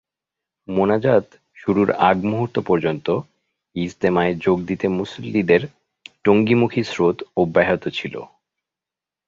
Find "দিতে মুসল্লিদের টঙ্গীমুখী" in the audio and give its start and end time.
4.65-6.81